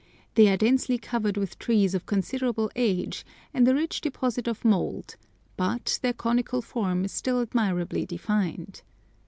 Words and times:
They 0.33 0.47
are 0.47 0.57
densely 0.57 0.97
covered 0.97 1.37
with 1.37 1.59
trees 1.59 1.93
of 1.93 2.07
considerable 2.07 2.71
age, 2.75 3.23
and 3.53 3.67
a 3.67 3.75
rich 3.75 4.01
deposit 4.01 4.47
of 4.47 4.65
mould; 4.65 5.15
but 5.57 5.99
their 6.01 6.11
conical 6.13 6.63
form 6.63 7.05
is 7.05 7.11
still 7.11 7.39
admirably 7.39 8.07
defined. 8.07 8.81